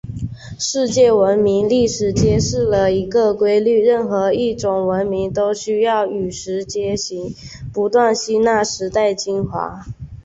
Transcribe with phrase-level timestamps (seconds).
[0.57, 7.35] 世界文明历史揭示了一个规律：任何一种文明都要与时偕行，
[7.71, 9.85] 不断吸纳时代精华。